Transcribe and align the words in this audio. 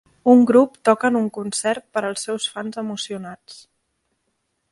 Un 0.31 0.39
grup 0.51 0.77
toca 0.89 1.11
en 1.11 1.17
un 1.19 1.27
concert 1.35 1.85
per 1.97 2.03
als 2.09 2.25
seus 2.29 2.49
fans 2.55 2.81
emocionats. 2.85 3.61